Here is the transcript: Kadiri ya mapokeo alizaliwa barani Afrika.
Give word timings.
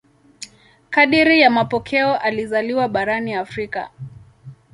Kadiri 0.89 1.39
ya 1.41 1.49
mapokeo 1.49 2.17
alizaliwa 2.17 2.87
barani 2.87 3.33
Afrika. 3.33 3.91